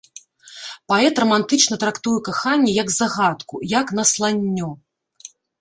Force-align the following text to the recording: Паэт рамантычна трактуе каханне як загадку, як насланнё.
Паэт 0.93 1.15
рамантычна 1.23 1.75
трактуе 1.83 2.19
каханне 2.29 2.71
як 2.81 2.89
загадку, 2.99 3.55
як 3.79 3.87
насланнё. 4.01 4.71